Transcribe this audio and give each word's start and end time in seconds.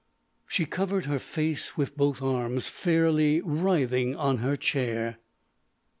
She 0.47 0.65
covered 0.65 1.05
her 1.05 1.19
face 1.19 1.77
with 1.77 1.95
both 1.95 2.23
arms, 2.23 2.67
fairly 2.67 3.39
writhing 3.41 4.15
on 4.15 4.39
her 4.39 4.55
chair. 4.57 5.17